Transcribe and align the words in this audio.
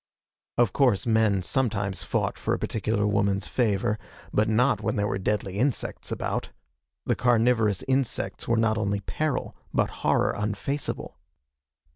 Of 0.57 0.73
course 0.73 1.05
men 1.05 1.43
sometimes 1.43 2.01
fought 2.01 2.39
for 2.39 2.55
a 2.55 2.57
particular 2.57 3.05
woman's 3.05 3.45
favor, 3.47 3.99
but 4.33 4.49
not 4.49 4.81
when 4.81 4.95
there 4.95 5.05
were 5.07 5.19
deadly 5.19 5.59
insects 5.59 6.11
about. 6.11 6.49
The 7.05 7.15
carnivorous 7.15 7.83
insects 7.87 8.47
were 8.47 8.57
not 8.57 8.79
only 8.79 9.01
peril, 9.01 9.55
but 9.71 9.91
horror 10.01 10.33
unfaceable. 10.35 11.19